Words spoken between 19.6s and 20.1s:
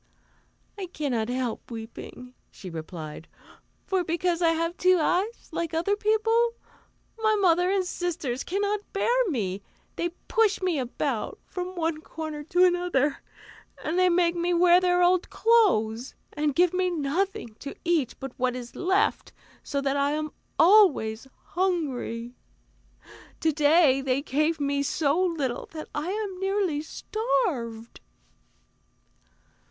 so that